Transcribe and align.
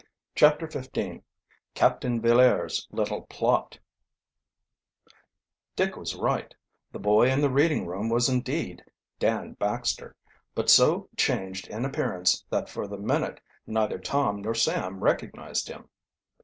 CHAPTER 0.33 0.67
XV 0.67 1.21
CAPTAIN 1.75 2.21
VILLAIRE'S 2.21 2.87
LITTLE 2.89 3.27
PLOT 3.29 3.77
Dick 5.75 5.95
was 5.95 6.15
right: 6.15 6.55
the 6.91 6.97
boy 6.97 7.29
in 7.29 7.39
the 7.39 7.51
reading 7.51 7.85
room' 7.85 8.09
was 8.09 8.27
indeed 8.27 8.83
Dan 9.19 9.53
Baxter, 9.59 10.15
but 10.55 10.71
so 10.71 11.07
changed 11.17 11.67
in 11.67 11.85
appearance 11.85 12.43
that 12.49 12.67
for 12.67 12.87
the 12.87 12.97
minute 12.97 13.41
neither 13.67 13.99
Tom 13.99 14.41
nor 14.41 14.55
Sam 14.55 15.03
recognized 15.03 15.67
him. 15.67 15.87